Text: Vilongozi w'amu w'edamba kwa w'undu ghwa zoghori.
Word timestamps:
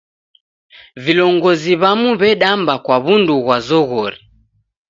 Vilongozi 1.03 1.71
w'amu 1.81 2.09
w'edamba 2.19 2.73
kwa 2.85 2.97
w'undu 3.03 3.33
ghwa 3.43 3.57
zoghori. 3.67 4.19